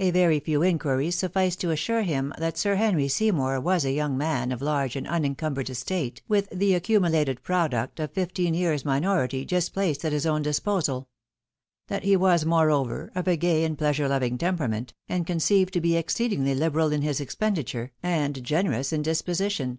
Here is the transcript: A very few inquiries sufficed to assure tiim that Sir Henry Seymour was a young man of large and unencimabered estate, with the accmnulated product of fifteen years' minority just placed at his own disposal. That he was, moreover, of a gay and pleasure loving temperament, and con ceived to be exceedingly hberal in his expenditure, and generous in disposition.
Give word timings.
A 0.00 0.10
very 0.10 0.40
few 0.40 0.64
inquiries 0.64 1.16
sufficed 1.16 1.60
to 1.60 1.70
assure 1.70 2.02
tiim 2.02 2.36
that 2.38 2.58
Sir 2.58 2.74
Henry 2.74 3.06
Seymour 3.06 3.60
was 3.60 3.84
a 3.84 3.92
young 3.92 4.18
man 4.18 4.50
of 4.50 4.60
large 4.60 4.96
and 4.96 5.06
unencimabered 5.06 5.70
estate, 5.70 6.20
with 6.26 6.48
the 6.50 6.72
accmnulated 6.74 7.44
product 7.44 8.00
of 8.00 8.10
fifteen 8.10 8.54
years' 8.54 8.84
minority 8.84 9.44
just 9.44 9.72
placed 9.72 10.04
at 10.04 10.10
his 10.10 10.26
own 10.26 10.42
disposal. 10.42 11.08
That 11.86 12.02
he 12.02 12.16
was, 12.16 12.44
moreover, 12.44 13.12
of 13.14 13.28
a 13.28 13.36
gay 13.36 13.62
and 13.62 13.78
pleasure 13.78 14.08
loving 14.08 14.36
temperament, 14.36 14.94
and 15.08 15.28
con 15.28 15.38
ceived 15.38 15.70
to 15.74 15.80
be 15.80 15.96
exceedingly 15.96 16.56
hberal 16.56 16.90
in 16.90 17.02
his 17.02 17.20
expenditure, 17.20 17.92
and 18.02 18.42
generous 18.42 18.92
in 18.92 19.02
disposition. 19.02 19.78